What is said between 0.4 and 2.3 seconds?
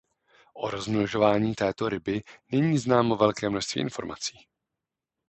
O rozmnožování této ryby